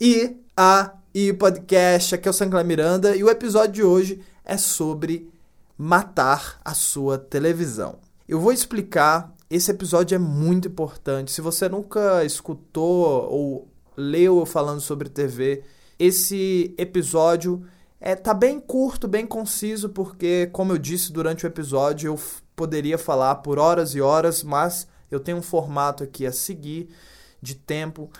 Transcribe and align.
E 0.00 0.36
a 0.56 0.94
e 1.14 1.32
podcast, 1.32 2.14
aqui 2.14 2.28
é 2.28 2.30
o 2.30 2.34
Sancler 2.34 2.64
Miranda 2.64 3.16
e 3.16 3.24
o 3.24 3.30
episódio 3.30 3.72
de 3.72 3.82
hoje 3.82 4.20
é 4.44 4.56
sobre 4.56 5.30
matar 5.76 6.60
a 6.64 6.74
sua 6.74 7.16
televisão. 7.16 7.98
Eu 8.28 8.40
vou 8.40 8.52
explicar, 8.52 9.32
esse 9.48 9.70
episódio 9.70 10.14
é 10.14 10.18
muito 10.18 10.68
importante. 10.68 11.30
Se 11.30 11.40
você 11.40 11.68
nunca 11.68 12.24
escutou 12.24 13.30
ou 13.30 13.68
leu 13.96 14.38
eu 14.38 14.46
falando 14.46 14.80
sobre 14.80 15.08
TV, 15.08 15.62
esse 15.98 16.74
episódio 16.76 17.64
é 18.00 18.14
tá 18.14 18.34
bem 18.34 18.60
curto, 18.60 19.08
bem 19.08 19.26
conciso, 19.26 19.88
porque 19.88 20.48
como 20.52 20.72
eu 20.72 20.78
disse 20.78 21.12
durante 21.12 21.44
o 21.44 21.48
episódio, 21.48 22.08
eu 22.08 22.20
poderia 22.54 22.98
falar 22.98 23.36
por 23.36 23.58
horas 23.58 23.94
e 23.94 24.00
horas, 24.00 24.42
mas 24.42 24.86
eu 25.10 25.18
tenho 25.18 25.38
um 25.38 25.42
formato 25.42 26.04
aqui 26.04 26.26
a 26.26 26.32
seguir 26.32 26.88
de 27.40 27.54
tempo. 27.54 28.10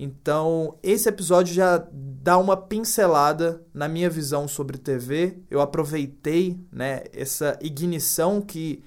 Então, 0.00 0.78
esse 0.80 1.08
episódio 1.08 1.52
já 1.52 1.84
dá 1.92 2.38
uma 2.38 2.56
pincelada 2.56 3.60
na 3.74 3.88
minha 3.88 4.08
visão 4.08 4.46
sobre 4.46 4.78
TV. 4.78 5.38
Eu 5.50 5.60
aproveitei, 5.60 6.56
né, 6.70 7.02
essa 7.12 7.58
ignição 7.60 8.40
que 8.40 8.80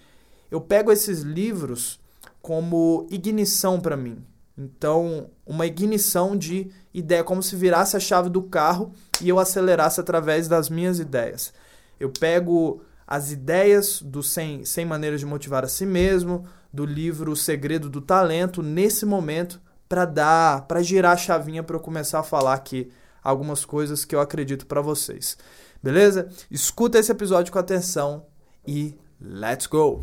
eu 0.49 0.61
pego 0.61 0.89
esses 0.89 1.19
livros 1.19 1.99
como 2.41 3.07
ignição 3.11 3.77
para 3.77 3.97
mim. 3.97 4.23
Então, 4.57 5.29
uma 5.45 5.65
ignição 5.65 6.37
de 6.37 6.71
ideia, 6.93 7.25
como 7.25 7.43
se 7.43 7.57
virasse 7.57 7.97
a 7.97 7.99
chave 7.99 8.29
do 8.29 8.43
carro 8.43 8.93
e 9.21 9.27
eu 9.27 9.37
acelerasse 9.37 9.99
através 9.99 10.47
das 10.47 10.69
minhas 10.69 10.97
ideias. 10.97 11.53
Eu 11.99 12.09
pego 12.09 12.81
as 13.05 13.33
ideias 13.33 14.01
do 14.01 14.23
100, 14.23 14.63
100 14.63 14.85
Maneiras 14.85 15.19
de 15.19 15.25
Motivar 15.25 15.65
a 15.65 15.67
Si 15.67 15.85
Mesmo, 15.85 16.45
do 16.71 16.85
livro 16.85 17.33
O 17.33 17.35
Segredo 17.35 17.89
do 17.89 17.99
Talento, 17.99 18.63
nesse 18.63 19.05
momento 19.05 19.59
para 19.91 20.05
dar, 20.05 20.67
para 20.67 20.81
girar 20.81 21.11
a 21.11 21.17
chavinha 21.17 21.61
para 21.61 21.75
eu 21.75 21.79
começar 21.81 22.19
a 22.19 22.23
falar 22.23 22.53
aqui 22.53 22.89
algumas 23.21 23.65
coisas 23.65 24.05
que 24.05 24.15
eu 24.15 24.21
acredito 24.21 24.65
para 24.65 24.79
vocês. 24.79 25.37
Beleza? 25.83 26.29
Escuta 26.49 26.97
esse 26.97 27.11
episódio 27.11 27.51
com 27.51 27.59
atenção 27.59 28.25
e 28.65 28.95
let's 29.19 29.67
go. 29.67 30.01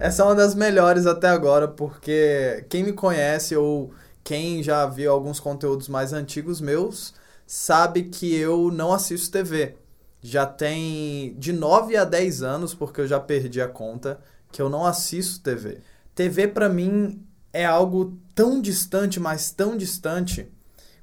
Essa 0.00 0.22
é 0.22 0.24
uma 0.24 0.34
das 0.34 0.54
melhores 0.54 1.04
até 1.04 1.28
agora 1.28 1.68
porque 1.68 2.64
quem 2.70 2.82
me 2.82 2.94
conhece 2.94 3.54
ou 3.54 3.92
quem 4.24 4.62
já 4.62 4.86
viu 4.86 5.12
alguns 5.12 5.38
conteúdos 5.38 5.88
mais 5.88 6.14
antigos 6.14 6.58
meus 6.58 7.12
sabe 7.46 8.04
que 8.04 8.34
eu 8.34 8.70
não 8.72 8.94
assisto 8.94 9.30
TV. 9.30 9.76
Já 10.22 10.46
tem 10.46 11.36
de 11.38 11.52
9 11.52 11.98
a 11.98 12.04
10 12.06 12.42
anos, 12.42 12.72
porque 12.72 13.02
eu 13.02 13.06
já 13.06 13.20
perdi 13.20 13.60
a 13.60 13.68
conta, 13.68 14.18
que 14.50 14.62
eu 14.62 14.70
não 14.70 14.86
assisto 14.86 15.42
TV. 15.42 15.82
TV 16.14 16.48
para 16.48 16.70
mim 16.70 17.27
é 17.58 17.64
algo 17.64 18.16
tão 18.36 18.62
distante, 18.62 19.18
mas 19.18 19.50
tão 19.50 19.76
distante. 19.76 20.46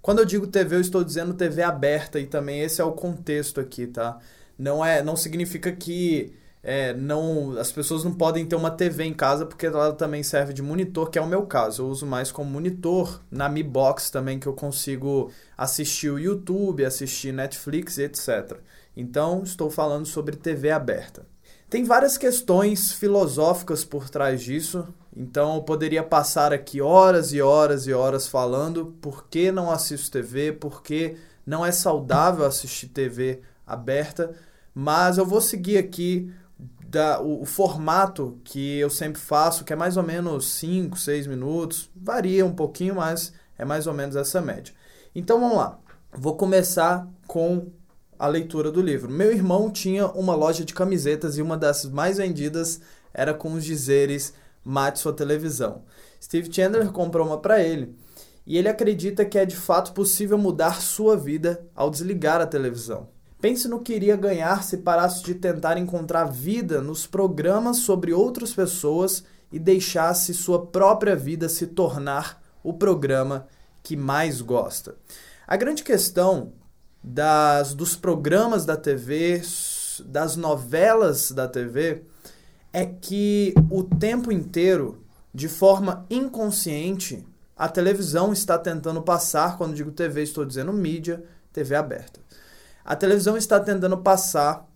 Quando 0.02 0.20
eu 0.20 0.26
digo 0.26 0.48
TV, 0.48 0.78
eu 0.78 0.80
estou 0.80 1.04
dizendo 1.04 1.34
TV 1.34 1.62
aberta 1.62 2.18
e 2.18 2.26
também 2.26 2.62
esse 2.62 2.80
é 2.80 2.84
o 2.86 2.94
contexto 2.94 3.60
aqui, 3.60 3.88
tá? 3.88 4.20
Não 4.58 4.84
é, 4.84 5.04
não 5.04 5.18
significa 5.18 5.70
que 5.74 6.34
é, 6.64 6.94
não, 6.94 7.58
as 7.60 7.74
pessoas 7.74 8.06
não 8.06 8.14
podem 8.14 8.46
ter 8.46 8.56
uma 8.56 8.72
TV 8.72 9.04
em 9.04 9.14
casa 9.14 9.46
porque 9.46 9.66
ela 9.66 9.92
também 9.92 10.24
serve 10.24 10.54
de 10.54 10.62
monitor, 10.62 11.10
que 11.10 11.20
é 11.20 11.22
o 11.22 11.28
meu 11.28 11.46
caso. 11.46 11.84
Eu 11.84 11.90
uso 11.90 12.06
mais 12.06 12.32
como 12.32 12.50
monitor 12.50 13.22
na 13.30 13.50
Mi 13.50 13.62
Box 13.62 14.10
também 14.10 14.40
que 14.40 14.48
eu 14.48 14.54
consigo 14.54 15.30
assistir 15.58 16.10
o 16.10 16.18
YouTube, 16.18 16.86
assistir 16.86 17.34
Netflix, 17.34 17.98
etc. 17.98 18.60
Então, 18.96 19.44
estou 19.44 19.70
falando 19.70 20.06
sobre 20.06 20.38
TV 20.38 20.72
aberta. 20.72 21.26
Tem 21.70 21.84
várias 21.84 22.18
questões 22.18 22.94
filosóficas 22.94 23.84
por 23.84 24.10
trás 24.10 24.42
disso, 24.42 24.88
então 25.16 25.56
eu 25.56 25.62
poderia 25.62 26.04
passar 26.04 26.52
aqui 26.52 26.82
horas 26.82 27.32
e 27.32 27.42
horas 27.42 27.88
e 27.88 27.94
horas 27.94 28.28
falando 28.28 28.96
por 29.02 29.28
que 29.28 29.52
não 29.52 29.72
assisto 29.72 30.12
TV, 30.12 30.52
por 30.52 30.84
que 30.84 31.16
não 31.46 31.66
é 31.66 31.72
saudável 31.72 32.46
assistir 32.46 32.88
TV 32.88 33.42
aberta, 33.66 34.34
mas 34.74 35.18
eu 35.18 35.26
vou 35.26 35.40
seguir 35.40 35.78
aqui 35.78 36.34
da, 36.86 37.22
o, 37.22 37.42
o, 37.42 37.46
formato 37.46 38.40
que 38.44 38.78
eu 38.78 38.90
sempre 38.90 39.22
faço, 39.22 39.64
que 39.64 39.74
é 39.74 39.76
mais 39.76 39.98
ou 39.98 40.04
menos 40.04 40.50
5, 40.54 40.98
6 40.98 41.28
minutos, 41.28 41.90
varia 41.96 42.46
um 42.46 42.54
pouquinho, 42.54 42.96
mas 42.96 43.34
é 43.58 43.66
mais 43.66 43.88
ou 43.88 43.94
menos 43.94 44.16
essa 44.16 44.42
média. 44.42 44.74
Então 45.14 45.40
vamos 45.40 45.58
lá. 45.58 45.80
Vou 46.12 46.36
começar 46.36 47.08
com 47.28 47.68
a 48.18 48.28
leitura 48.28 48.72
do 48.72 48.82
livro. 48.82 49.12
Meu 49.12 49.32
irmão 49.32 49.70
tinha 49.70 50.08
uma 50.08 50.36
loja 50.36 50.64
de 50.64 50.74
camisetas 50.74 51.38
e 51.38 51.42
uma 51.42 51.58
das 51.58 51.86
mais 51.86 52.18
vendidas 52.18 52.82
era 53.14 53.34
com 53.34 53.54
os 53.54 53.64
dizeres 53.64 54.34
mate 54.66 55.00
sua 55.00 55.14
televisão. 55.14 55.84
Steve 56.22 56.52
Chandler 56.52 56.92
comprou 56.92 57.28
uma 57.28 57.38
para 57.38 57.64
ele 57.64 57.96
e 58.46 58.58
ele 58.58 58.68
acredita 58.68 59.24
que 59.24 59.38
é 59.38 59.46
de 59.46 59.56
fato 59.56 59.94
possível 59.94 60.38
mudar 60.38 60.82
sua 60.82 61.16
vida 61.16 61.66
ao 61.76 61.90
desligar 61.90 62.42
a 62.42 62.48
televisão. 62.48 63.08
Pense 63.40 63.68
no 63.68 63.80
que 63.80 63.94
iria 63.94 64.16
ganhar 64.16 64.64
se 64.64 64.78
parasse 64.78 65.24
de 65.24 65.36
tentar 65.36 65.78
encontrar 65.78 66.26
vida 66.26 66.82
nos 66.82 67.06
programas 67.06 67.78
sobre 67.78 68.12
outras 68.12 68.54
pessoas 68.54 69.24
e 69.52 69.60
deixasse 69.60 70.34
sua 70.34 70.66
própria 70.66 71.16
vida 71.16 71.48
se 71.48 71.68
tornar 71.68 72.42
o 72.64 72.74
programa 72.74 73.48
que 73.84 73.96
mais 73.96 74.42
gosta. 74.42 74.96
A 75.48 75.56
grande 75.56 75.84
questão 75.84 76.54
das 77.04 77.76
dos 77.76 77.96
programas 77.96 78.66
da 78.66 78.76
TV, 78.76 79.42
das 80.06 80.36
novelas 80.36 81.32
da 81.32 81.48
TV, 81.48 82.04
é 82.76 82.86
que 82.86 83.54
o 83.72 83.84
tempo 83.84 84.34
inteiro, 84.34 85.02
de 85.34 85.48
forma 85.48 86.06
inconsciente, 86.10 87.26
a 87.56 87.70
televisão 87.70 88.34
está 88.34 88.58
tentando 88.58 89.02
passar, 89.02 89.58
quando 89.58 89.74
digo 89.74 89.94
TV, 89.94 90.24
estou 90.24 90.44
dizendo 90.44 90.74
mídia, 90.74 91.24
TV 91.54 91.74
aberta. 91.74 92.20
A 92.84 92.94
televisão 92.94 93.38
está 93.38 93.62
tentando 93.62 93.98
passar 94.00 94.70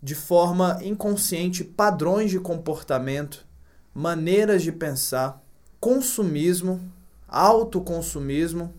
de 0.00 0.14
forma 0.14 0.78
inconsciente 0.80 1.64
padrões 1.64 2.30
de 2.30 2.38
comportamento, 2.38 3.44
maneiras 3.92 4.62
de 4.62 4.70
pensar, 4.70 5.42
consumismo, 5.80 6.80
autoconsumismo. 7.26 8.72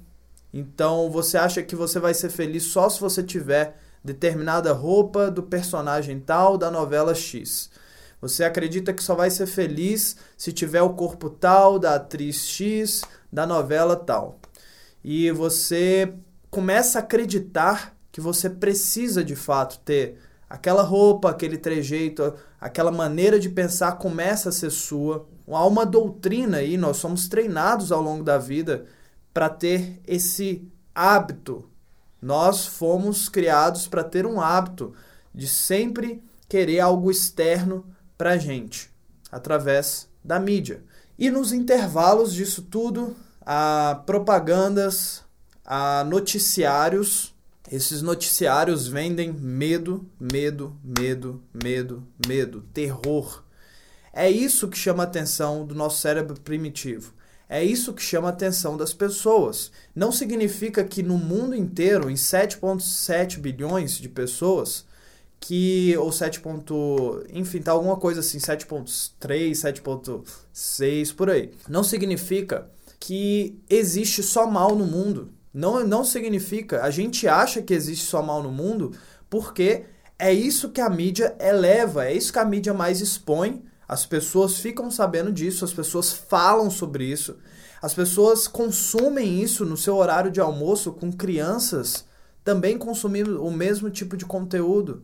Então 0.53 1.11
você 1.11 1.37
acha 1.37 1.61
que 1.61 1.75
você 1.75 1.99
vai 1.99 2.13
ser 2.13 2.29
feliz 2.29 2.63
só 2.63 2.87
se 2.87 3.01
você 3.01 3.21
tiver 3.21 3.77
determinada 4.01 4.71
roupa 4.71 5.29
do 5.29 5.43
personagem 5.43 6.21
tal 6.21 6.57
da 6.57 6.71
novela 6.71 7.13
X. 7.13 7.69
Você 8.21 8.43
acredita 8.43 8.93
que 8.93 9.01
só 9.01 9.15
vai 9.15 9.31
ser 9.31 9.47
feliz 9.47 10.15
se 10.37 10.53
tiver 10.53 10.83
o 10.83 10.93
corpo 10.93 11.29
tal 11.29 11.79
da 11.79 11.95
atriz 11.95 12.47
X, 12.47 13.01
da 13.33 13.47
novela 13.47 13.95
tal. 13.95 14.39
E 15.03 15.31
você 15.31 16.13
começa 16.51 16.99
a 16.99 17.01
acreditar 17.01 17.97
que 18.11 18.21
você 18.21 18.49
precisa 18.49 19.23
de 19.23 19.35
fato 19.35 19.79
ter 19.79 20.19
aquela 20.47 20.83
roupa, 20.83 21.29
aquele 21.29 21.57
trejeito, 21.57 22.33
aquela 22.59 22.91
maneira 22.91 23.39
de 23.39 23.49
pensar 23.49 23.93
começa 23.93 24.49
a 24.49 24.51
ser 24.51 24.69
sua. 24.69 25.25
Há 25.47 25.65
uma 25.65 25.85
doutrina 25.85 26.57
aí, 26.57 26.77
nós 26.77 26.97
somos 26.97 27.27
treinados 27.27 27.91
ao 27.91 28.01
longo 28.01 28.23
da 28.23 28.37
vida 28.37 28.85
para 29.33 29.49
ter 29.49 29.99
esse 30.05 30.69
hábito. 30.93 31.69
Nós 32.21 32.67
fomos 32.67 33.27
criados 33.27 33.87
para 33.87 34.03
ter 34.03 34.25
um 34.27 34.39
hábito 34.39 34.93
de 35.33 35.47
sempre 35.47 36.21
querer 36.47 36.81
algo 36.81 37.09
externo 37.09 37.85
para 38.21 38.33
a 38.33 38.37
gente, 38.37 38.87
através 39.31 40.07
da 40.23 40.39
mídia. 40.39 40.83
E 41.17 41.31
nos 41.31 41.51
intervalos 41.51 42.31
disso 42.31 42.61
tudo, 42.61 43.15
há 43.43 44.03
propagandas, 44.05 45.23
há 45.65 46.03
noticiários. 46.03 47.33
Esses 47.71 48.03
noticiários 48.03 48.87
vendem 48.87 49.33
medo, 49.33 50.07
medo, 50.19 50.77
medo, 50.83 51.41
medo, 51.51 52.07
medo, 52.27 52.61
terror. 52.71 53.43
É 54.13 54.29
isso 54.29 54.67
que 54.67 54.77
chama 54.77 55.01
a 55.01 55.07
atenção 55.07 55.65
do 55.65 55.73
nosso 55.73 55.99
cérebro 55.99 56.39
primitivo. 56.39 57.15
É 57.49 57.63
isso 57.63 57.91
que 57.91 58.03
chama 58.03 58.27
a 58.27 58.31
atenção 58.31 58.77
das 58.77 58.93
pessoas. 58.93 59.71
Não 59.95 60.11
significa 60.11 60.83
que 60.83 61.01
no 61.01 61.17
mundo 61.17 61.55
inteiro, 61.55 62.07
em 62.07 62.13
7,7 62.13 63.39
bilhões 63.39 63.97
de 63.97 64.07
pessoas, 64.07 64.85
que 65.41 65.97
ou 65.97 66.11
7. 66.11 66.39
Ponto, 66.39 67.25
enfim, 67.33 67.59
tá 67.59 67.71
alguma 67.73 67.97
coisa 67.97 68.21
assim, 68.21 68.37
7.3, 68.37 69.51
7.6 69.51 71.13
por 71.15 71.29
aí. 71.29 71.51
Não 71.67 71.83
significa 71.83 72.69
que 72.99 73.59
existe 73.69 74.23
só 74.23 74.49
mal 74.49 74.75
no 74.75 74.85
mundo. 74.85 75.33
Não, 75.53 75.85
não 75.85 76.05
significa. 76.05 76.83
A 76.83 76.91
gente 76.91 77.27
acha 77.27 77.61
que 77.61 77.73
existe 77.73 78.05
só 78.05 78.21
mal 78.21 78.41
no 78.41 78.51
mundo 78.51 78.93
porque 79.29 79.83
é 80.17 80.31
isso 80.31 80.69
que 80.69 80.79
a 80.79 80.89
mídia 80.89 81.35
eleva, 81.39 82.05
é 82.05 82.13
isso 82.13 82.31
que 82.31 82.39
a 82.39 82.45
mídia 82.45 82.73
mais 82.73 83.01
expõe. 83.01 83.63
As 83.87 84.05
pessoas 84.05 84.59
ficam 84.59 84.89
sabendo 84.89 85.33
disso, 85.33 85.65
as 85.65 85.73
pessoas 85.73 86.13
falam 86.13 86.71
sobre 86.71 87.03
isso, 87.03 87.35
as 87.81 87.93
pessoas 87.93 88.47
consumem 88.47 89.41
isso 89.41 89.65
no 89.65 89.75
seu 89.75 89.97
horário 89.97 90.31
de 90.31 90.39
almoço 90.39 90.93
com 90.93 91.11
crianças 91.11 92.05
também 92.43 92.77
consumindo 92.77 93.43
o 93.43 93.51
mesmo 93.51 93.89
tipo 93.89 94.17
de 94.17 94.25
conteúdo 94.25 95.03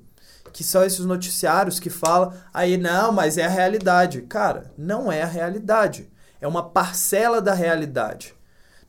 que 0.51 0.63
são 0.63 0.83
esses 0.83 1.05
noticiários 1.05 1.79
que 1.79 1.89
falam, 1.89 2.33
aí 2.53 2.77
não, 2.77 3.11
mas 3.11 3.37
é 3.37 3.45
a 3.45 3.49
realidade. 3.49 4.21
Cara, 4.23 4.71
não 4.77 5.11
é 5.11 5.21
a 5.21 5.27
realidade. 5.27 6.09
É 6.39 6.47
uma 6.47 6.69
parcela 6.69 7.41
da 7.41 7.53
realidade. 7.53 8.35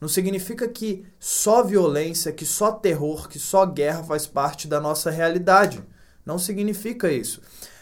Não 0.00 0.08
significa 0.08 0.68
que 0.68 1.04
só 1.18 1.62
violência, 1.62 2.32
que 2.32 2.46
só 2.46 2.70
terror, 2.72 3.28
que 3.28 3.38
só 3.38 3.66
guerra 3.66 4.04
faz 4.04 4.26
parte 4.26 4.68
da 4.68 4.80
nossa 4.80 5.10
realidade. 5.10 5.82
Não 6.24 6.38
significa 6.38 7.10
isso. 7.10 7.40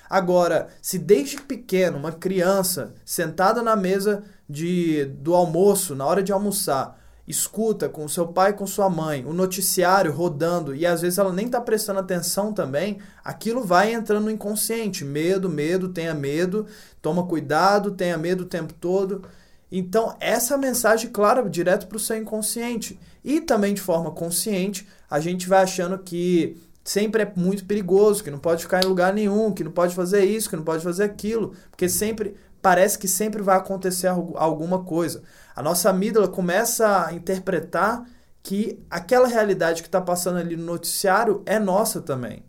Agora, 0.08 0.69
se 0.81 0.99
desde 0.99 1.40
pequeno 1.40 1.99
uma 1.99 2.12
criança 2.12 2.94
sentada 3.05 3.62
na 3.62 3.76
mesa 3.76 4.23
de, 4.49 5.05
do 5.05 5.34
almoço, 5.34 5.94
na 5.94 6.06
hora 6.06 6.23
de 6.23 6.32
almoçar, 6.32 6.99
escuta 7.26 7.88
com 7.88 8.06
seu 8.08 8.28
pai, 8.28 8.52
com 8.52 8.67
sua 8.67 8.88
mãe, 8.88 9.25
o 9.25 9.32
noticiário 9.32 10.12
rodando 10.12 10.75
e 10.75 10.87
às 10.87 11.00
vezes 11.00 11.19
ela 11.19 11.32
nem 11.32 11.46
está 11.46 11.61
prestando 11.61 11.99
atenção 11.99 12.52
também, 12.52 12.99
aquilo 13.25 13.64
vai 13.64 13.93
entrando 13.93 14.25
no 14.25 14.31
inconsciente. 14.31 15.05
Medo, 15.05 15.49
medo, 15.49 15.88
tenha 15.88 16.14
medo, 16.14 16.67
toma 17.02 17.26
cuidado, 17.26 17.90
tenha 17.90 18.17
medo 18.17 18.44
o 18.44 18.46
tempo 18.46 18.73
todo. 18.75 19.23
Então, 19.70 20.17
essa 20.20 20.55
é 20.55 20.56
mensagem 20.56 21.11
clara 21.11 21.49
direto 21.49 21.88
para 21.88 21.96
o 21.96 22.00
seu 22.00 22.17
inconsciente. 22.17 22.99
E 23.25 23.40
também 23.40 23.75
de 23.75 23.81
forma 23.81 24.12
consciente, 24.12 24.87
a 25.11 25.19
gente 25.19 25.49
vai 25.49 25.62
achando 25.62 25.99
que 25.99 26.56
sempre 26.84 27.23
é 27.23 27.32
muito 27.34 27.64
perigoso, 27.64 28.23
que 28.23 28.31
não 28.31 28.38
pode 28.38 28.62
ficar 28.62 28.84
em 28.84 28.87
lugar 28.87 29.12
nenhum, 29.12 29.52
que 29.52 29.64
não 29.64 29.73
pode 29.73 29.93
fazer 29.93 30.25
isso, 30.25 30.49
que 30.49 30.55
não 30.55 30.62
pode 30.62 30.84
fazer 30.84 31.02
aquilo, 31.02 31.52
porque 31.69 31.88
sempre 31.88 32.37
parece 32.67 32.99
que 32.99 33.07
sempre 33.07 33.43
vai 33.43 33.57
acontecer 33.57 34.09
alguma 34.09 34.83
coisa. 34.83 35.23
A 35.55 35.63
nossa 35.63 35.89
amígdala 35.89 36.27
começa 36.27 37.07
a 37.07 37.13
interpretar 37.13 38.05
que 38.43 38.85
aquela 38.91 39.29
realidade 39.29 39.83
que 39.83 39.89
está 39.89 40.01
passando 40.01 40.39
ali 40.39 40.57
no 40.57 40.65
noticiário 40.65 41.45
é 41.47 41.61
nossa 41.61 42.01
também. 42.01 42.43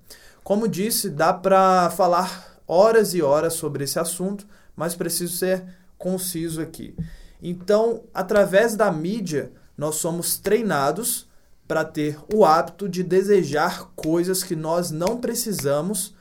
Como 0.44 0.68
disse, 0.68 1.12
dá 1.12 1.32
para 1.32 1.92
falar 1.92 2.58
horas 2.68 3.14
e 3.14 3.22
horas 3.22 3.54
sobre 3.54 3.84
esse 3.84 4.00
assunto, 4.00 4.48
mas 4.76 4.96
preciso 4.96 5.38
ser 5.38 5.64
conciso 6.00 6.62
aqui. 6.62 6.96
Então, 7.40 8.02
através 8.12 8.76
da 8.76 8.92
mídia, 8.92 9.52
nós 9.78 9.98
somos 9.98 10.40
treinados 10.40 11.28
para 11.68 11.86
ter 11.86 12.18
o 12.34 12.44
hábito 12.44 12.90
de 12.90 13.04
desejar 13.04 13.92
coisas 13.96 14.42
que 14.42 14.56
nós 14.56 14.90
não 14.90 15.18
precisamos 15.18 16.16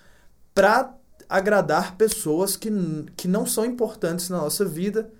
para 0.54 0.84
agradar 1.28 1.96
pessoas 1.96 2.56
que, 2.56 2.70
que 3.17 3.26
não 3.28 3.46
são 3.46 3.64
importantes 3.64 4.28
na 4.28 4.38
nossa 4.38 4.64
vida, 4.64 5.11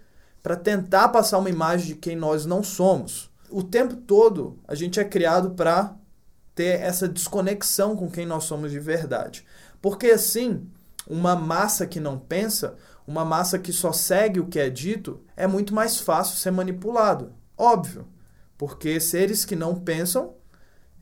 para 0.43 0.55
tentar 0.55 1.09
passar 1.09 1.39
uma 1.39 1.51
imagem 1.51 1.89
de 1.89 1.95
quem 1.97 2.15
nós 2.15 2.47
não 2.47 2.63
somos. 2.63 3.31
O 3.51 3.63
tempo 3.63 3.97
todo 3.97 4.59
a 4.67 4.77
gente 4.77 5.01
é 5.01 5.05
criado 5.05 5.51
para 5.51 5.97
ter 6.55 6.81
essa 6.81 7.09
desconexão 7.09 7.97
com 7.97 8.09
quem 8.09 8.25
nós 8.25 8.45
somos 8.45 8.71
de 8.71 8.79
verdade. 8.79 9.45
Porque 9.83 10.07
assim, 10.07 10.69
uma 11.07 11.35
massa 11.35 11.87
que 11.87 11.99
não 11.99 12.19
pensa, 12.19 12.77
uma 13.07 13.25
massa 13.25 13.59
que 13.59 13.73
só 13.73 13.93
segue 13.93 14.41
o 14.41 14.47
que 14.47 14.59
é 14.59 14.71
dito, 14.71 15.21
é 15.37 15.47
muito 15.47 15.75
mais 15.75 15.99
fácil 15.99 16.37
ser 16.37 16.51
manipulado. 16.51 17.33
Óbvio. 17.57 18.07
Porque 18.57 19.01
seres 19.01 19.45
que 19.45 19.55
não 19.55 19.75
pensam, 19.75 20.35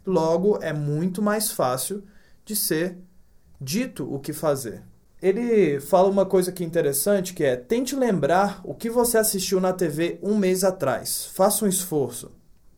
logo 0.07 0.59
é 0.63 0.73
muito 0.73 1.23
mais 1.23 1.51
fácil 1.51 2.03
de 2.45 2.57
ser 2.57 2.99
dito 3.61 4.13
o 4.13 4.19
que 4.19 4.33
fazer. 4.33 4.83
Ele 5.25 5.81
fala 5.81 6.11
uma 6.11 6.27
coisa 6.27 6.53
que 6.53 6.63
é 6.63 6.67
interessante, 6.67 7.33
que 7.33 7.43
é 7.43 7.57
tente 7.57 7.97
lembrar 7.97 8.61
o 8.63 8.75
que 8.75 8.91
você 8.91 9.17
assistiu 9.17 9.59
na 9.59 9.73
TV 9.73 10.19
um 10.23 10.37
mês 10.37 10.63
atrás. 10.63 11.31
Faça 11.33 11.65
um 11.65 11.69
esforço. 11.69 12.31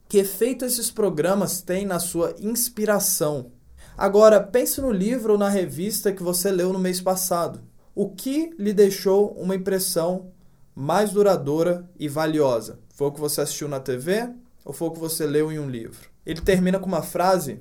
Que 0.08 0.18
efeito 0.18 0.64
esses 0.64 0.88
programas 0.88 1.60
têm 1.60 1.84
na 1.84 1.98
sua 1.98 2.36
inspiração? 2.38 3.50
Agora, 3.98 4.40
pense 4.40 4.80
no 4.80 4.92
livro 4.92 5.32
ou 5.32 5.38
na 5.40 5.48
revista 5.48 6.12
que 6.12 6.22
você 6.22 6.52
leu 6.52 6.72
no 6.72 6.78
mês 6.78 7.00
passado. 7.00 7.64
O 7.92 8.10
que 8.10 8.54
lhe 8.56 8.72
deixou 8.72 9.32
uma 9.32 9.56
impressão 9.56 10.30
mais 10.72 11.10
duradoura 11.10 11.90
e 11.98 12.08
valiosa? 12.08 12.78
Foi 12.94 13.08
o 13.08 13.12
que 13.12 13.18
você 13.18 13.40
assistiu 13.40 13.66
na 13.66 13.80
TV 13.80 14.32
ou 14.64 14.72
foi 14.72 14.86
o 14.86 14.92
que 14.92 15.00
você 15.00 15.26
leu 15.26 15.50
em 15.50 15.58
um 15.58 15.68
livro? 15.68 16.08
Ele 16.24 16.40
termina 16.40 16.78
com 16.78 16.86
uma 16.86 17.02
frase 17.02 17.60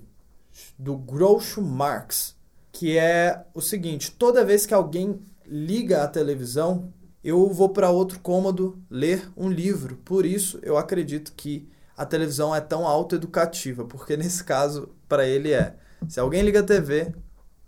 do 0.78 0.96
Groucho 0.96 1.60
Marx, 1.60 2.35
que 2.75 2.98
é 2.98 3.45
o 3.54 3.62
seguinte: 3.62 4.12
toda 4.12 4.44
vez 4.44 4.66
que 4.66 4.74
alguém 4.74 5.22
liga 5.48 6.04
a 6.04 6.07
televisão, 6.07 6.94
eu 7.24 7.50
vou 7.50 7.69
para 7.69 7.89
outro 7.89 8.19
cômodo 8.19 8.77
ler 8.89 9.31
um 9.36 9.50
livro. 9.50 9.95
Por 10.04 10.25
isso, 10.25 10.60
eu 10.62 10.77
acredito 10.77 11.31
que 11.33 11.69
a 11.95 12.06
televisão 12.06 12.54
é 12.54 12.60
tão 12.60 12.86
autoeducativa, 12.86 13.86
porque 13.86 14.16
nesse 14.18 14.44
caso, 14.44 14.89
para 15.07 15.25
ele 15.25 15.54
é. 15.54 15.77
Se 16.10 16.19
alguém 16.19 16.42
liga 16.42 16.60
a 16.60 16.63
TV, 16.63 17.13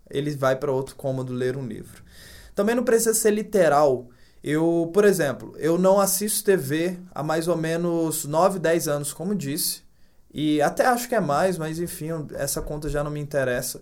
ele 0.10 0.36
vai 0.36 0.58
para 0.58 0.74
outro 0.74 0.96
cômodo 0.98 1.32
ler 1.32 1.56
um 1.56 1.66
livro. 1.66 2.04
Também 2.54 2.76
não 2.76 2.84
precisa 2.84 3.14
ser 3.14 3.32
literal. 3.32 4.10
Eu, 4.44 4.92
por 4.94 5.06
exemplo, 5.06 5.54
eu 5.58 5.78
não 5.78 6.02
assisto 6.02 6.44
TV 6.44 7.00
há 7.16 7.24
mais 7.24 7.48
ou 7.48 7.56
menos 7.56 8.26
9, 8.26 8.60
10 8.60 8.88
anos, 8.90 9.14
como 9.14 9.34
disse. 9.34 9.84
E 10.34 10.62
até 10.62 10.86
acho 10.86 11.08
que 11.08 11.16
é 11.16 11.22
mais, 11.22 11.58
mas 11.58 11.80
enfim, 11.80 12.10
essa 12.34 12.62
conta 12.62 12.90
já 12.90 13.04
não 13.04 13.12
me 13.12 13.22
interessa. 13.22 13.82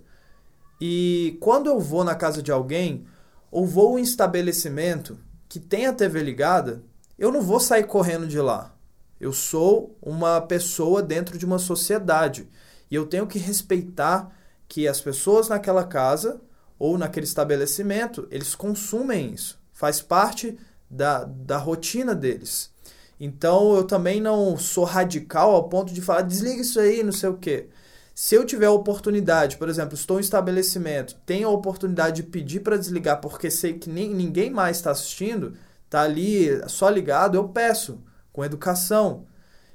E 0.79 1.37
quando 1.39 1.67
eu 1.67 1.79
vou 1.79 2.03
na 2.03 2.15
casa 2.15 2.41
de 2.41 2.51
alguém, 2.51 3.05
ou 3.51 3.65
vou 3.65 3.97
em 3.97 4.03
estabelecimento 4.03 5.17
que 5.47 5.59
tem 5.59 5.85
a 5.85 5.93
TV 5.93 6.21
ligada, 6.21 6.83
eu 7.17 7.31
não 7.31 7.41
vou 7.41 7.59
sair 7.59 7.85
correndo 7.85 8.27
de 8.27 8.39
lá. 8.39 8.75
Eu 9.19 9.31
sou 9.31 9.97
uma 10.01 10.41
pessoa 10.41 11.01
dentro 11.01 11.37
de 11.37 11.45
uma 11.45 11.59
sociedade. 11.59 12.49
E 12.91 12.95
eu 12.95 13.05
tenho 13.05 13.25
que 13.25 13.39
respeitar 13.39 14.31
que 14.67 14.87
as 14.87 14.99
pessoas 14.99 15.47
naquela 15.47 15.85
casa 15.85 16.41
ou 16.77 16.97
naquele 16.97 17.25
estabelecimento, 17.25 18.27
eles 18.29 18.53
consumem 18.53 19.33
isso. 19.33 19.57
Faz 19.71 20.01
parte 20.01 20.57
da, 20.89 21.23
da 21.23 21.57
rotina 21.57 22.13
deles. 22.13 22.73
Então 23.19 23.75
eu 23.75 23.85
também 23.85 24.19
não 24.19 24.57
sou 24.57 24.83
radical 24.83 25.55
ao 25.55 25.69
ponto 25.69 25.93
de 25.93 26.01
falar 26.01 26.21
desliga 26.21 26.61
isso 26.61 26.79
aí, 26.79 27.01
não 27.01 27.13
sei 27.13 27.29
o 27.29 27.37
quê. 27.37 27.69
Se 28.17 28.33
eu 28.33 28.45
tiver 28.45 28.67
a 28.67 28.71
oportunidade, 28.71 29.57
por 29.57 29.67
exemplo, 29.67 29.93
estou 29.93 30.19
em 30.19 30.21
estabelecimento, 30.21 31.17
tenho 31.25 31.49
a 31.49 31.51
oportunidade 31.51 32.15
de 32.15 32.23
pedir 32.23 32.61
para 32.61 32.77
desligar 32.77 33.19
porque 33.19 33.51
sei 33.51 33.73
que 33.73 33.89
nem, 33.89 34.09
ninguém 34.15 34.49
mais 34.49 34.77
está 34.77 34.91
assistindo, 34.91 35.53
está 35.83 36.03
ali 36.03 36.47
só 36.69 36.89
ligado, 36.89 37.35
eu 37.35 37.49
peço, 37.49 38.01
com 38.31 38.45
educação. 38.45 39.25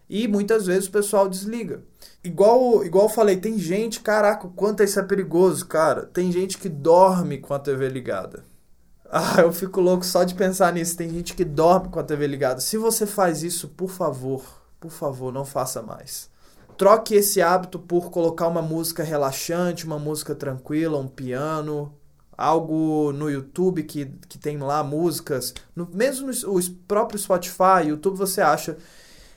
E 0.08 0.26
muitas 0.26 0.64
vezes 0.64 0.88
o 0.88 0.90
pessoal 0.90 1.28
desliga. 1.28 1.82
Igual, 2.24 2.82
igual 2.82 3.04
eu 3.04 3.10
falei, 3.10 3.36
tem 3.36 3.58
gente, 3.58 4.00
caraca, 4.00 4.48
quanto 4.56 4.82
isso 4.82 4.98
é 4.98 5.02
perigoso, 5.02 5.66
cara. 5.66 6.06
Tem 6.06 6.32
gente 6.32 6.56
que 6.56 6.70
dorme 6.70 7.36
com 7.36 7.52
a 7.52 7.58
TV 7.58 7.88
ligada. 7.90 8.42
Ah, 9.12 9.40
eu 9.40 9.52
fico 9.52 9.80
louco 9.80 10.06
só 10.06 10.22
de 10.22 10.36
pensar 10.36 10.72
nisso. 10.72 10.96
Tem 10.96 11.10
gente 11.10 11.34
que 11.34 11.44
dorme 11.44 11.88
com 11.88 11.98
a 11.98 12.02
TV 12.04 12.28
ligada. 12.28 12.60
Se 12.60 12.76
você 12.76 13.04
faz 13.04 13.42
isso, 13.42 13.66
por 13.66 13.90
favor, 13.90 14.44
por 14.78 14.92
favor, 14.92 15.32
não 15.32 15.44
faça 15.44 15.82
mais. 15.82 16.30
Troque 16.80 17.14
esse 17.14 17.42
hábito 17.42 17.78
por 17.78 18.10
colocar 18.10 18.48
uma 18.48 18.62
música 18.62 19.02
relaxante, 19.02 19.84
uma 19.84 19.98
música 19.98 20.34
tranquila, 20.34 20.96
um 20.96 21.06
piano, 21.06 21.94
algo 22.34 23.12
no 23.12 23.30
YouTube 23.30 23.82
que, 23.82 24.06
que 24.26 24.38
tem 24.38 24.56
lá 24.56 24.82
músicas. 24.82 25.52
No, 25.76 25.86
mesmo 25.92 26.28
no 26.28 26.56
o 26.56 26.70
próprio 26.88 27.18
Spotify, 27.18 27.88
YouTube, 27.88 28.16
você 28.16 28.40
acha 28.40 28.78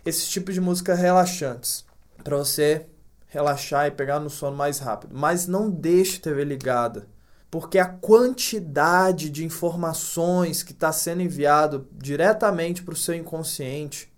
esse 0.06 0.26
tipo 0.30 0.54
de 0.54 0.62
música 0.62 0.96
relaxantes 0.96 1.84
para 2.24 2.38
você 2.38 2.86
relaxar 3.28 3.88
e 3.88 3.92
pegar 3.92 4.22
no 4.22 4.30
sono 4.30 4.56
mais 4.56 4.80
rápido. 4.80 5.14
Mas 5.14 5.46
não 5.46 5.70
deixe 5.70 6.20
a 6.20 6.22
TV 6.22 6.46
ligada, 6.46 7.10
porque 7.52 7.78
a 7.78 7.90
quantidade 7.90 9.30
de 9.30 9.44
informações 9.44 10.64
que 10.64 10.72
está 10.72 10.94
sendo 10.94 11.22
enviado 11.22 11.90
diretamente 11.92 12.82
para 12.82 12.94
o 12.94 12.96
seu 12.96 13.14
inconsciente 13.14 14.10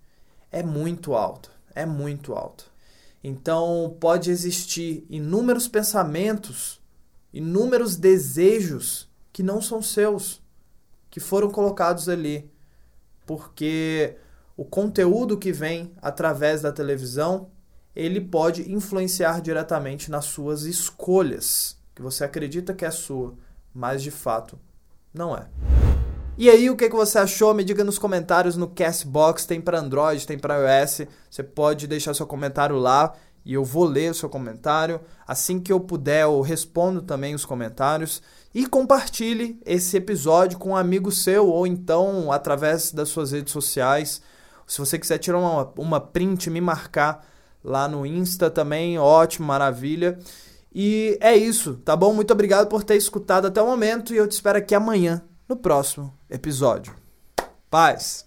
é 0.52 0.62
muito 0.62 1.12
alta, 1.12 1.48
é 1.74 1.84
muito 1.84 2.32
alta. 2.32 2.75
Então 3.28 3.96
pode 3.98 4.30
existir 4.30 5.04
inúmeros 5.10 5.66
pensamentos, 5.66 6.80
inúmeros 7.32 7.96
desejos 7.96 9.10
que 9.32 9.42
não 9.42 9.60
são 9.60 9.82
seus, 9.82 10.40
que 11.10 11.18
foram 11.18 11.50
colocados 11.50 12.08
ali, 12.08 12.48
porque 13.26 14.14
o 14.56 14.64
conteúdo 14.64 15.36
que 15.36 15.50
vem 15.50 15.92
através 16.00 16.62
da 16.62 16.70
televisão 16.70 17.50
ele 17.96 18.20
pode 18.20 18.72
influenciar 18.72 19.40
diretamente 19.40 20.08
nas 20.08 20.26
suas 20.26 20.62
escolhas, 20.62 21.76
que 21.96 22.02
você 22.02 22.22
acredita 22.22 22.72
que 22.74 22.84
é 22.84 22.92
sua, 22.92 23.34
mas 23.74 24.04
de 24.04 24.12
fato 24.12 24.56
não 25.12 25.36
é. 25.36 25.48
E 26.38 26.50
aí, 26.50 26.68
o 26.68 26.76
que, 26.76 26.90
que 26.90 26.94
você 26.94 27.18
achou? 27.18 27.54
Me 27.54 27.64
diga 27.64 27.82
nos 27.82 27.98
comentários 27.98 28.58
no 28.58 28.68
Castbox, 28.68 29.46
tem 29.46 29.58
para 29.58 29.80
Android, 29.80 30.26
tem 30.26 30.38
para 30.38 30.82
iOS. 30.82 31.06
Você 31.30 31.42
pode 31.42 31.86
deixar 31.86 32.12
seu 32.12 32.26
comentário 32.26 32.76
lá 32.76 33.14
e 33.42 33.54
eu 33.54 33.64
vou 33.64 33.84
ler 33.84 34.10
o 34.10 34.14
seu 34.14 34.28
comentário. 34.28 35.00
Assim 35.26 35.58
que 35.58 35.72
eu 35.72 35.80
puder, 35.80 36.24
eu 36.24 36.42
respondo 36.42 37.00
também 37.00 37.34
os 37.34 37.46
comentários. 37.46 38.20
E 38.54 38.66
compartilhe 38.66 39.58
esse 39.64 39.96
episódio 39.96 40.58
com 40.58 40.70
um 40.70 40.76
amigo 40.76 41.10
seu 41.10 41.48
ou 41.48 41.66
então 41.66 42.30
através 42.30 42.92
das 42.92 43.08
suas 43.08 43.32
redes 43.32 43.54
sociais. 43.54 44.20
Se 44.66 44.78
você 44.78 44.98
quiser 44.98 45.16
tirar 45.16 45.38
uma, 45.38 45.72
uma 45.78 46.00
print, 46.00 46.50
me 46.50 46.60
marcar 46.60 47.26
lá 47.64 47.88
no 47.88 48.04
Insta 48.04 48.50
também, 48.50 48.98
ótimo, 48.98 49.46
maravilha. 49.46 50.18
E 50.74 51.16
é 51.18 51.34
isso, 51.34 51.80
tá 51.82 51.96
bom? 51.96 52.12
Muito 52.12 52.30
obrigado 52.30 52.68
por 52.68 52.84
ter 52.84 52.96
escutado 52.96 53.46
até 53.46 53.62
o 53.62 53.66
momento 53.66 54.12
e 54.12 54.18
eu 54.18 54.28
te 54.28 54.32
espero 54.32 54.58
aqui 54.58 54.74
amanhã 54.74 55.22
no 55.48 55.56
próximo 55.56 56.16
episódio. 56.28 56.94
Paz! 57.70 58.24